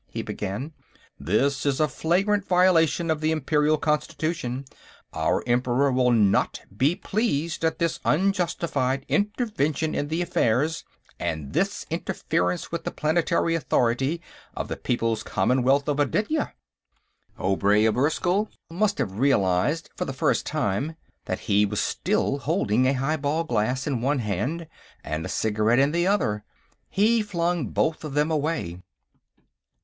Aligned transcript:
he 0.09 0.23
began. 0.23 0.73
"This 1.19 1.63
is 1.63 1.79
a 1.79 1.87
flagrant 1.87 2.47
violation 2.47 3.11
of 3.11 3.21
the 3.21 3.29
Imperial 3.31 3.77
Constitution; 3.77 4.65
our 5.13 5.43
Emperor 5.45 5.91
will 5.91 6.09
not 6.09 6.59
be 6.75 6.95
pleased 6.95 7.63
at 7.63 7.77
this 7.77 7.99
unjustified 8.03 9.05
intervention 9.07 9.93
in 9.93 10.07
the 10.07 10.23
affairs, 10.23 10.83
and 11.19 11.53
this 11.53 11.85
interference 11.91 12.71
with 12.71 12.83
the 12.83 12.89
planetary 12.89 13.53
authority, 13.53 14.19
of 14.57 14.69
the 14.69 14.75
People's 14.75 15.21
Commonwealth 15.21 15.87
of 15.87 15.99
Aditya!" 15.99 16.55
Obray 17.37 17.85
of 17.85 17.95
Erskyll 17.95 18.49
must 18.71 18.97
have 18.97 19.19
realized, 19.19 19.91
for 19.95 20.05
the 20.05 20.13
first 20.13 20.47
time, 20.47 20.95
that 21.25 21.41
he 21.41 21.63
was 21.63 21.79
still 21.79 22.39
holding 22.39 22.87
a 22.87 22.93
highball 22.93 23.43
glass 23.43 23.85
in 23.85 24.01
one 24.01 24.17
hand 24.17 24.67
and 25.03 25.27
a 25.27 25.29
cigarette 25.29 25.77
in 25.77 25.91
the 25.91 26.07
other. 26.07 26.43
He 26.89 27.21
flung 27.21 27.67
both 27.67 28.03
of 28.03 28.15
them 28.15 28.31
away. 28.31 28.79